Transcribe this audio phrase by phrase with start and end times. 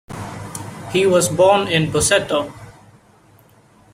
[0.91, 2.51] He was born in Busseto.